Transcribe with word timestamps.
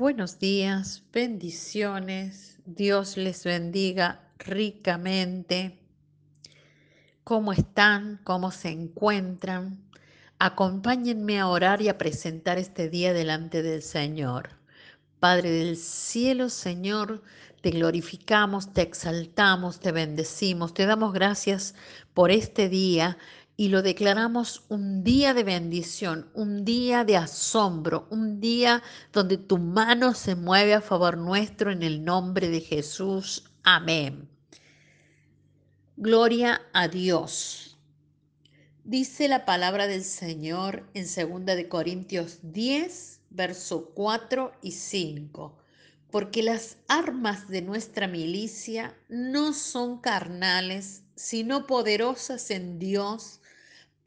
Buenos 0.00 0.38
días, 0.38 1.02
bendiciones, 1.12 2.58
Dios 2.64 3.18
les 3.18 3.44
bendiga 3.44 4.30
ricamente. 4.38 5.78
¿Cómo 7.22 7.52
están? 7.52 8.18
¿Cómo 8.24 8.50
se 8.50 8.70
encuentran? 8.70 9.84
Acompáñenme 10.38 11.38
a 11.38 11.48
orar 11.48 11.82
y 11.82 11.90
a 11.90 11.98
presentar 11.98 12.56
este 12.56 12.88
día 12.88 13.12
delante 13.12 13.62
del 13.62 13.82
Señor. 13.82 14.48
Padre 15.18 15.50
del 15.50 15.76
cielo, 15.76 16.48
Señor, 16.48 17.22
te 17.60 17.68
glorificamos, 17.68 18.72
te 18.72 18.80
exaltamos, 18.80 19.80
te 19.80 19.92
bendecimos, 19.92 20.72
te 20.72 20.86
damos 20.86 21.12
gracias 21.12 21.74
por 22.14 22.30
este 22.30 22.70
día 22.70 23.18
y 23.60 23.68
lo 23.68 23.82
declaramos 23.82 24.64
un 24.70 25.04
día 25.04 25.34
de 25.34 25.44
bendición, 25.44 26.30
un 26.32 26.64
día 26.64 27.04
de 27.04 27.18
asombro, 27.18 28.06
un 28.08 28.40
día 28.40 28.82
donde 29.12 29.36
tu 29.36 29.58
mano 29.58 30.14
se 30.14 30.34
mueve 30.34 30.72
a 30.72 30.80
favor 30.80 31.18
nuestro 31.18 31.70
en 31.70 31.82
el 31.82 32.02
nombre 32.02 32.48
de 32.48 32.62
Jesús. 32.62 33.44
Amén. 33.62 34.30
Gloria 35.98 36.62
a 36.72 36.88
Dios. 36.88 37.76
Dice 38.84 39.28
la 39.28 39.44
palabra 39.44 39.88
del 39.88 40.04
Señor 40.04 40.88
en 40.94 41.04
2 41.04 41.44
de 41.44 41.68
Corintios 41.68 42.38
10, 42.42 43.20
verso 43.28 43.90
4 43.94 44.52
y 44.62 44.72
5 44.72 45.58
porque 46.10 46.42
las 46.42 46.76
armas 46.88 47.46
de 47.46 47.62
nuestra 47.62 48.08
milicia 48.08 48.96
no 49.08 49.52
son 49.52 50.00
carnales, 50.00 51.04
sino 51.14 51.68
poderosas 51.68 52.50
en 52.50 52.80
Dios 52.80 53.39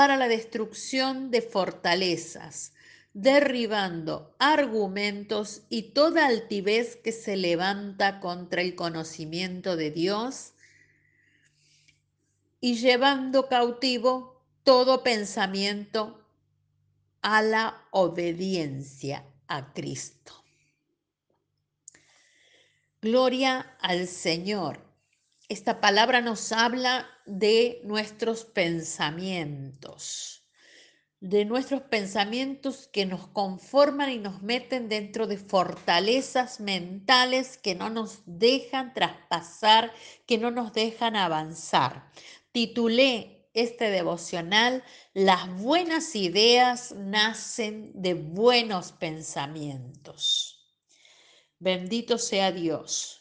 para 0.00 0.16
la 0.16 0.28
destrucción 0.28 1.30
de 1.30 1.42
fortalezas, 1.42 2.72
derribando 3.12 4.34
argumentos 4.38 5.60
y 5.68 5.92
toda 5.92 6.26
altivez 6.26 6.96
que 6.96 7.12
se 7.12 7.36
levanta 7.36 8.18
contra 8.18 8.62
el 8.62 8.74
conocimiento 8.76 9.76
de 9.76 9.90
Dios 9.90 10.54
y 12.62 12.76
llevando 12.76 13.46
cautivo 13.46 14.42
todo 14.64 15.02
pensamiento 15.02 16.26
a 17.20 17.42
la 17.42 17.86
obediencia 17.90 19.26
a 19.48 19.74
Cristo. 19.74 20.32
Gloria 23.02 23.76
al 23.82 24.08
Señor. 24.08 24.89
Esta 25.50 25.80
palabra 25.80 26.20
nos 26.20 26.52
habla 26.52 27.08
de 27.26 27.80
nuestros 27.82 28.44
pensamientos, 28.44 30.44
de 31.18 31.44
nuestros 31.44 31.82
pensamientos 31.82 32.88
que 32.92 33.04
nos 33.04 33.26
conforman 33.26 34.12
y 34.12 34.18
nos 34.18 34.42
meten 34.42 34.88
dentro 34.88 35.26
de 35.26 35.38
fortalezas 35.38 36.60
mentales 36.60 37.58
que 37.58 37.74
no 37.74 37.90
nos 37.90 38.20
dejan 38.26 38.94
traspasar, 38.94 39.92
que 40.24 40.38
no 40.38 40.52
nos 40.52 40.72
dejan 40.72 41.16
avanzar. 41.16 42.12
Titulé 42.52 43.48
este 43.52 43.90
devocional, 43.90 44.84
Las 45.14 45.52
buenas 45.52 46.14
ideas 46.14 46.92
nacen 46.92 47.90
de 47.92 48.14
buenos 48.14 48.92
pensamientos. 48.92 50.64
Bendito 51.58 52.18
sea 52.18 52.52
Dios. 52.52 53.19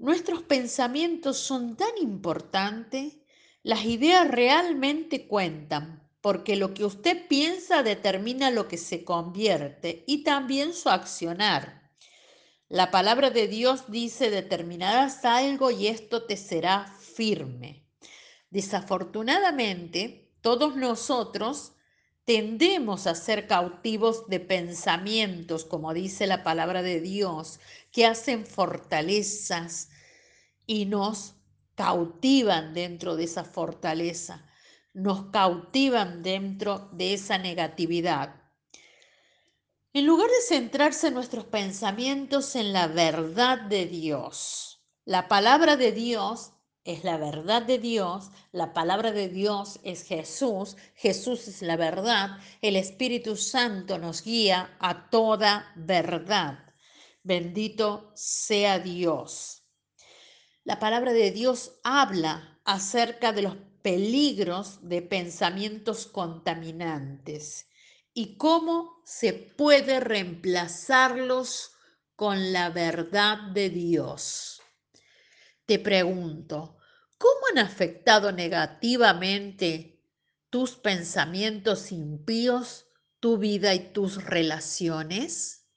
Nuestros 0.00 0.42
pensamientos 0.42 1.36
son 1.36 1.76
tan 1.76 1.90
importantes, 2.00 3.18
las 3.62 3.84
ideas 3.84 4.26
realmente 4.28 5.26
cuentan, 5.26 6.08
porque 6.22 6.56
lo 6.56 6.72
que 6.72 6.86
usted 6.86 7.28
piensa 7.28 7.82
determina 7.82 8.50
lo 8.50 8.66
que 8.66 8.78
se 8.78 9.04
convierte 9.04 10.02
y 10.06 10.24
también 10.24 10.72
su 10.72 10.88
accionar. 10.88 11.90
La 12.70 12.90
palabra 12.90 13.28
de 13.28 13.46
Dios 13.46 13.90
dice, 13.90 14.30
determinarás 14.30 15.26
algo 15.26 15.70
y 15.70 15.88
esto 15.88 16.22
te 16.22 16.38
será 16.38 16.86
firme. 16.98 17.84
Desafortunadamente, 18.48 20.32
todos 20.40 20.76
nosotros 20.76 21.74
tendemos 22.30 23.08
a 23.08 23.16
ser 23.16 23.48
cautivos 23.48 24.28
de 24.28 24.38
pensamientos, 24.38 25.64
como 25.64 25.92
dice 25.92 26.28
la 26.28 26.44
palabra 26.44 26.80
de 26.80 27.00
Dios, 27.00 27.58
que 27.90 28.06
hacen 28.06 28.46
fortalezas 28.46 29.88
y 30.64 30.86
nos 30.86 31.34
cautivan 31.74 32.72
dentro 32.72 33.16
de 33.16 33.24
esa 33.24 33.42
fortaleza, 33.42 34.48
nos 34.94 35.32
cautivan 35.32 36.22
dentro 36.22 36.88
de 36.92 37.14
esa 37.14 37.36
negatividad. 37.36 38.40
En 39.92 40.06
lugar 40.06 40.28
de 40.28 40.56
centrarse 40.56 41.10
nuestros 41.10 41.46
pensamientos 41.46 42.54
en 42.54 42.72
la 42.72 42.86
verdad 42.86 43.58
de 43.62 43.86
Dios, 43.86 44.86
la 45.04 45.26
palabra 45.26 45.76
de 45.76 45.90
Dios 45.90 46.52
es 46.84 47.04
la 47.04 47.18
verdad 47.18 47.62
de 47.62 47.78
Dios, 47.78 48.30
la 48.52 48.72
palabra 48.72 49.12
de 49.12 49.28
Dios 49.28 49.80
es 49.82 50.04
Jesús, 50.04 50.76
Jesús 50.94 51.46
es 51.48 51.62
la 51.62 51.76
verdad, 51.76 52.38
el 52.62 52.76
Espíritu 52.76 53.36
Santo 53.36 53.98
nos 53.98 54.22
guía 54.22 54.76
a 54.80 55.10
toda 55.10 55.72
verdad. 55.76 56.58
Bendito 57.22 58.10
sea 58.14 58.78
Dios. 58.78 59.62
La 60.64 60.78
palabra 60.78 61.12
de 61.12 61.30
Dios 61.32 61.72
habla 61.84 62.60
acerca 62.64 63.32
de 63.32 63.42
los 63.42 63.56
peligros 63.82 64.78
de 64.88 65.02
pensamientos 65.02 66.06
contaminantes 66.06 67.68
y 68.14 68.36
cómo 68.36 69.00
se 69.04 69.32
puede 69.32 70.00
reemplazarlos 70.00 71.72
con 72.16 72.52
la 72.52 72.70
verdad 72.70 73.38
de 73.52 73.70
Dios. 73.70 74.59
Te 75.70 75.78
pregunto, 75.78 76.78
¿cómo 77.16 77.40
han 77.52 77.58
afectado 77.58 78.32
negativamente 78.32 80.02
tus 80.50 80.72
pensamientos 80.72 81.92
impíos, 81.92 82.86
tu 83.20 83.38
vida 83.38 83.72
y 83.72 83.92
tus 83.92 84.24
relaciones? 84.24 85.68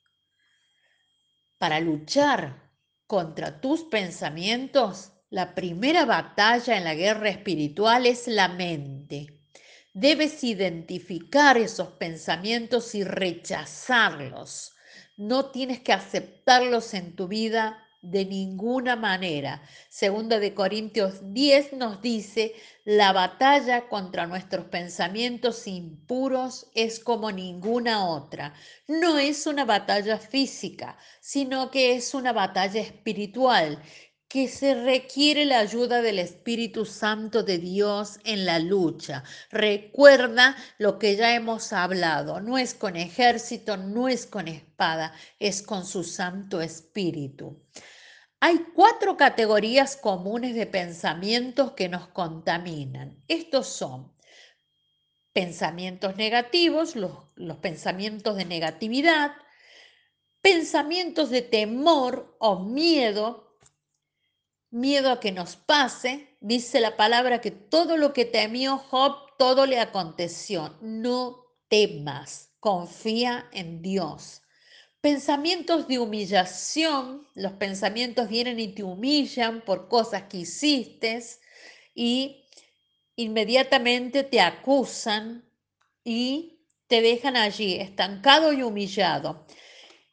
Para 1.58 1.78
luchar 1.78 2.72
contra 3.06 3.60
tus 3.60 3.84
pensamientos, 3.84 5.12
la 5.30 5.54
primera 5.54 6.04
batalla 6.04 6.76
en 6.76 6.82
la 6.82 6.96
guerra 6.96 7.28
espiritual 7.28 8.06
es 8.06 8.26
la 8.26 8.48
mente. 8.48 9.44
Debes 9.92 10.42
identificar 10.42 11.56
esos 11.56 11.90
pensamientos 11.90 12.96
y 12.96 13.04
rechazarlos. 13.04 14.74
No 15.16 15.52
tienes 15.52 15.78
que 15.78 15.92
aceptarlos 15.92 16.94
en 16.94 17.14
tu 17.14 17.28
vida 17.28 17.83
de 18.04 18.24
ninguna 18.24 18.96
manera. 18.96 19.62
Segunda 19.88 20.38
de 20.38 20.54
Corintios 20.54 21.32
10 21.32 21.74
nos 21.74 22.02
dice, 22.02 22.54
la 22.84 23.12
batalla 23.12 23.88
contra 23.88 24.26
nuestros 24.26 24.66
pensamientos 24.66 25.66
impuros 25.66 26.70
es 26.74 27.00
como 27.00 27.32
ninguna 27.32 28.06
otra. 28.08 28.54
No 28.86 29.18
es 29.18 29.46
una 29.46 29.64
batalla 29.64 30.18
física, 30.18 30.96
sino 31.20 31.70
que 31.70 31.94
es 31.94 32.14
una 32.14 32.32
batalla 32.32 32.80
espiritual 32.80 33.82
que 34.34 34.48
se 34.48 34.74
requiere 34.74 35.44
la 35.44 35.60
ayuda 35.60 36.02
del 36.02 36.18
Espíritu 36.18 36.84
Santo 36.84 37.44
de 37.44 37.58
Dios 37.58 38.18
en 38.24 38.44
la 38.44 38.58
lucha. 38.58 39.22
Recuerda 39.52 40.56
lo 40.76 40.98
que 40.98 41.14
ya 41.14 41.36
hemos 41.36 41.72
hablado, 41.72 42.40
no 42.40 42.58
es 42.58 42.74
con 42.74 42.96
ejército, 42.96 43.76
no 43.76 44.08
es 44.08 44.26
con 44.26 44.48
espada, 44.48 45.14
es 45.38 45.62
con 45.62 45.86
su 45.86 46.02
Santo 46.02 46.60
Espíritu. 46.60 47.62
Hay 48.40 48.58
cuatro 48.74 49.16
categorías 49.16 49.96
comunes 49.96 50.56
de 50.56 50.66
pensamientos 50.66 51.74
que 51.74 51.88
nos 51.88 52.08
contaminan. 52.08 53.22
Estos 53.28 53.68
son 53.68 54.16
pensamientos 55.32 56.16
negativos, 56.16 56.96
los, 56.96 57.56
pensamientos 57.58 58.36
de 58.36 58.46
negatividad, 58.46 59.30
pensamientos 60.42 61.30
de 61.30 61.42
temor 61.42 62.36
o 62.40 62.58
miedo, 62.58 63.43
miedo 64.74 65.10
a 65.10 65.20
que 65.20 65.32
nos 65.32 65.56
pase. 65.56 66.36
Dice 66.40 66.80
la 66.80 66.96
palabra 66.96 67.40
que 67.40 67.52
todo 67.52 67.96
lo 67.96 68.12
que 68.12 68.24
temió 68.24 68.76
Job, 68.76 69.36
todo 69.38 69.66
le 69.66 69.78
aconteció. 69.78 70.76
No 70.82 71.46
temas, 71.68 72.50
confía 72.60 73.48
en 73.52 73.80
Dios. 73.80 74.42
Pensamientos 75.00 75.86
de 75.86 75.98
humillación, 75.98 77.26
los 77.34 77.52
pensamientos 77.52 78.28
vienen 78.28 78.58
y 78.58 78.68
te 78.68 78.82
humillan 78.82 79.60
por 79.60 79.88
cosas 79.88 80.24
que 80.24 80.38
hiciste 80.38 81.22
y 81.94 82.44
inmediatamente 83.14 84.24
te 84.24 84.40
acusan 84.40 85.44
y 86.02 86.66
te 86.88 87.00
dejan 87.00 87.36
allí 87.36 87.74
estancado 87.74 88.52
y 88.52 88.62
humillado. 88.62 89.46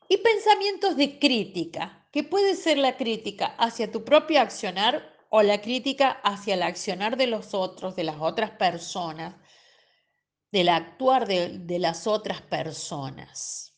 Y 0.08 0.18
pensamientos 0.18 0.98
de 0.98 1.18
crítica, 1.18 2.01
que 2.12 2.24
puede 2.24 2.56
ser 2.56 2.78
la 2.78 2.98
crítica 2.98 3.56
hacia 3.58 3.92
tu 3.92 4.04
propio 4.04 4.42
accionar 4.42 5.18
o 5.30 5.42
la 5.42 5.62
crítica 5.62 6.12
hacia 6.24 6.56
el 6.56 6.64
accionar 6.64 7.16
de 7.16 7.28
los 7.28 7.54
otros, 7.54 7.96
de 7.96 8.04
las 8.04 8.18
otras 8.20 8.52
personas, 8.52 9.36
del 10.52 10.70
actuar 10.70 11.26
de, 11.26 11.80
las 11.80 12.08
otras 12.08 12.42
personas. 12.42 13.74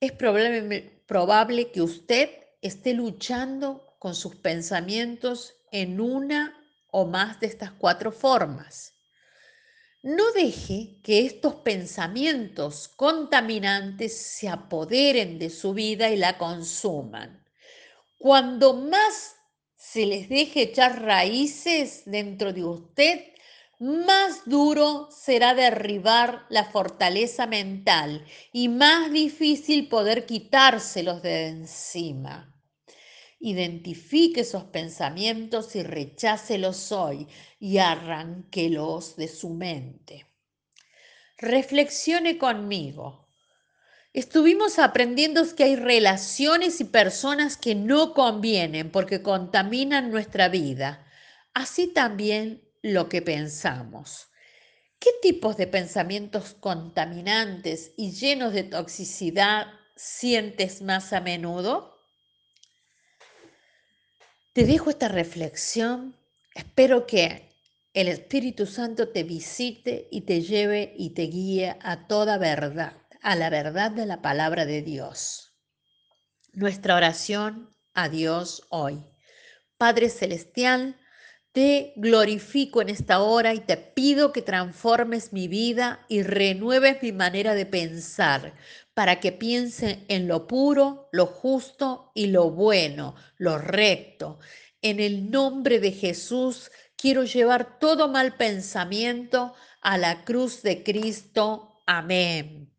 es 0.00 0.12
probable 0.12 1.72
que 1.72 1.82
usted 1.82 2.30
esté 2.62 2.94
luchando 2.94 3.96
con 3.98 4.14
sus 4.14 4.36
pensamientos 4.36 5.56
en 5.72 6.00
una 6.00 6.54
o 6.90 7.06
más 7.06 7.40
de 7.40 7.48
estas 7.48 7.72
cuatro 7.72 8.12
formas. 8.12 8.97
No 10.02 10.30
deje 10.30 11.00
que 11.02 11.26
estos 11.26 11.56
pensamientos 11.56 12.86
contaminantes 12.86 14.16
se 14.16 14.48
apoderen 14.48 15.40
de 15.40 15.50
su 15.50 15.74
vida 15.74 16.08
y 16.10 16.16
la 16.16 16.38
consuman. 16.38 17.44
Cuando 18.16 18.74
más 18.74 19.34
se 19.76 20.06
les 20.06 20.28
deje 20.28 20.62
echar 20.62 21.02
raíces 21.02 22.02
dentro 22.06 22.52
de 22.52 22.64
usted, 22.64 23.24
más 23.80 24.42
duro 24.44 25.08
será 25.10 25.54
derribar 25.54 26.46
la 26.48 26.64
fortaleza 26.64 27.48
mental 27.48 28.24
y 28.52 28.68
más 28.68 29.10
difícil 29.10 29.88
poder 29.88 30.26
quitárselos 30.26 31.22
de 31.22 31.48
encima. 31.48 32.57
Identifique 33.40 34.40
esos 34.40 34.64
pensamientos 34.64 35.76
y 35.76 35.82
rechácelos 35.84 36.90
hoy 36.90 37.28
y 37.60 37.78
arránquelos 37.78 39.16
de 39.16 39.28
su 39.28 39.50
mente. 39.50 40.26
Reflexione 41.36 42.36
conmigo. 42.36 43.28
Estuvimos 44.12 44.80
aprendiendo 44.80 45.44
que 45.54 45.64
hay 45.64 45.76
relaciones 45.76 46.80
y 46.80 46.84
personas 46.84 47.56
que 47.56 47.76
no 47.76 48.12
convienen 48.12 48.90
porque 48.90 49.22
contaminan 49.22 50.10
nuestra 50.10 50.48
vida. 50.48 51.06
Así 51.54 51.86
también 51.86 52.64
lo 52.82 53.08
que 53.08 53.22
pensamos. 53.22 54.28
¿Qué 54.98 55.10
tipos 55.22 55.56
de 55.56 55.68
pensamientos 55.68 56.54
contaminantes 56.54 57.92
y 57.96 58.10
llenos 58.10 58.52
de 58.52 58.64
toxicidad 58.64 59.68
sientes 59.94 60.82
más 60.82 61.12
a 61.12 61.20
menudo? 61.20 61.97
Te 64.58 64.66
dejo 64.66 64.90
esta 64.90 65.06
reflexión. 65.06 66.16
Espero 66.52 67.06
que 67.06 67.54
el 67.94 68.08
Espíritu 68.08 68.66
Santo 68.66 69.10
te 69.10 69.22
visite 69.22 70.08
y 70.10 70.22
te 70.22 70.40
lleve 70.40 70.94
y 70.98 71.10
te 71.10 71.28
guíe 71.28 71.76
a 71.80 72.08
toda 72.08 72.38
verdad, 72.38 72.94
a 73.22 73.36
la 73.36 73.50
verdad 73.50 73.92
de 73.92 74.04
la 74.04 74.20
palabra 74.20 74.66
de 74.66 74.82
Dios. 74.82 75.54
Nuestra 76.52 76.96
oración 76.96 77.72
a 77.94 78.08
Dios 78.08 78.66
hoy. 78.68 79.00
Padre 79.76 80.08
Celestial, 80.08 80.96
te 81.52 81.92
glorifico 81.96 82.82
en 82.82 82.88
esta 82.88 83.20
hora 83.20 83.54
y 83.54 83.60
te 83.60 83.76
pido 83.76 84.32
que 84.32 84.42
transformes 84.42 85.32
mi 85.32 85.48
vida 85.48 86.04
y 86.08 86.22
renueves 86.22 87.02
mi 87.02 87.12
manera 87.12 87.54
de 87.54 87.66
pensar 87.66 88.54
para 88.94 89.20
que 89.20 89.32
piense 89.32 90.04
en 90.08 90.28
lo 90.28 90.46
puro, 90.46 91.08
lo 91.12 91.26
justo 91.26 92.12
y 92.14 92.26
lo 92.26 92.50
bueno, 92.50 93.14
lo 93.36 93.58
recto. 93.58 94.38
En 94.82 95.00
el 95.00 95.30
nombre 95.30 95.80
de 95.80 95.92
Jesús 95.92 96.70
quiero 96.96 97.24
llevar 97.24 97.78
todo 97.78 98.08
mal 98.08 98.36
pensamiento 98.36 99.54
a 99.80 99.98
la 99.98 100.24
cruz 100.24 100.62
de 100.62 100.82
Cristo. 100.82 101.80
Amén. 101.86 102.70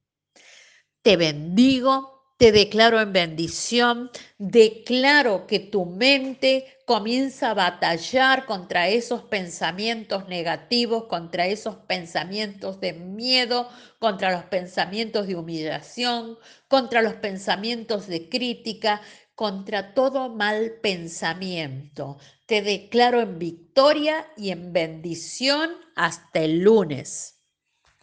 Te 1.02 1.18
bendigo 1.18 2.19
te 2.40 2.54
declaro 2.54 3.02
en 3.02 3.12
bendición, 3.12 4.12
declaro 4.38 5.46
que 5.46 5.60
tu 5.60 5.86
mente 5.86 6.78
comienza 6.86 7.52
a 7.52 7.54
batallar 7.54 8.46
contra 8.46 8.88
esos 8.88 9.24
pensamientos 9.24 10.30
negativos, 10.30 11.04
contra 11.08 11.48
esos 11.48 11.76
pensamientos 11.76 12.80
de 12.80 12.94
miedo, 12.94 13.68
contra 14.00 14.32
los 14.32 14.46
pensamientos 14.46 15.28
de 15.28 15.36
humillación, 15.36 16.38
contra 16.70 17.02
los 17.02 17.16
pensamientos 17.16 18.08
de 18.08 18.30
crítica, 18.30 19.02
contra 19.36 19.94
todo 19.94 20.30
mal 20.30 20.76
pensamiento. 20.82 22.20
Te 22.46 22.62
declaro 22.62 23.20
en 23.20 23.38
victoria 23.38 24.26
y 24.38 24.52
en 24.52 24.72
bendición 24.72 25.72
hasta 25.98 26.40
el 26.40 26.62
lunes. 26.62 27.39